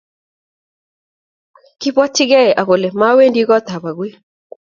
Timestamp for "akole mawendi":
2.61-3.41